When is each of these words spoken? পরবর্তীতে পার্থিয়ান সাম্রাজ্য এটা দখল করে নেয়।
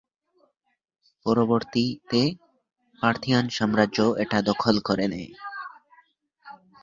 পরবর্তীতে 1.25 2.21
পার্থিয়ান 2.99 3.45
সাম্রাজ্য 3.49 3.97
এটা 4.23 4.37
দখল 4.41 4.75
করে 4.87 5.05
নেয়। 5.07 5.31